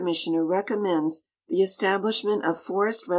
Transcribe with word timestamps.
ssioner 0.01 0.43
recommends 0.43 1.25
the 1.47 1.61
establishment 1.61 2.43
of 2.43 2.59
forest 2.59 3.03
re. 3.07 3.09